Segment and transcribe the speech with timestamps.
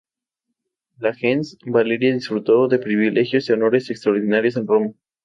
[0.97, 4.91] La "gens" Valeria disfrutó de privilegios y honores extraordinarios en Roma.